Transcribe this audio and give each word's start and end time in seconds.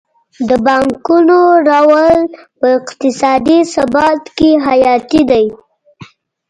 د 0.49 0.51
بانکونو 0.65 1.39
رول 1.69 2.17
په 2.59 2.67
اقتصادي 2.79 3.59
ثبات 3.73 4.21
کې 4.37 4.49
حیاتي 4.67 5.21
دی. 5.31 5.45